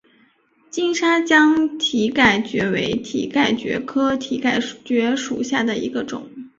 [0.71, 6.27] 金沙江蹄盖蕨为蹄盖蕨科蹄盖蕨属下的一个种。